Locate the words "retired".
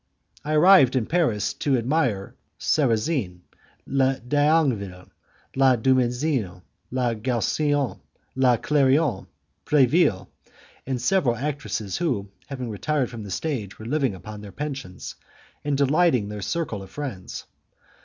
12.71-13.11